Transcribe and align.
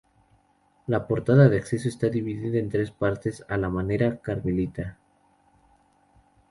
La 0.87 1.05
portada 1.07 1.47
de 1.47 1.57
acceso 1.57 1.87
está 1.87 2.09
dividida 2.09 2.57
en 2.57 2.69
tres 2.69 2.89
partes 2.89 3.45
a 3.47 3.57
la 3.57 3.69
manera 3.69 4.19
carmelita. 4.19 4.97